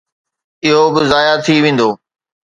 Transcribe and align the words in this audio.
اهو 0.65 0.83
به 0.93 1.01
ضايع 1.11 1.35
ٿي 1.45 1.55
ويندو. 1.63 1.89